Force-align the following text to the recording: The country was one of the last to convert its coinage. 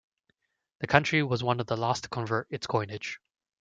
The 0.79 0.87
country 0.87 1.21
was 1.21 1.43
one 1.43 1.59
of 1.59 1.67
the 1.67 1.77
last 1.77 2.05
to 2.05 2.09
convert 2.09 2.47
its 2.49 2.65
coinage. 2.65 3.19